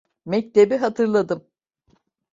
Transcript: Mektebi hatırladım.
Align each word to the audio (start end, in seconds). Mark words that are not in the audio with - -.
Mektebi 0.25 0.77
hatırladım. 0.77 1.47